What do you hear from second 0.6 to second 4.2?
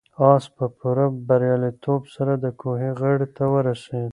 پوره بریالیتوب سره د کوهي غاړې ته ورسېد.